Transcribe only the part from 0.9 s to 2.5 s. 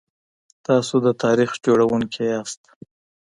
د تاريخ جوړونکي يئ.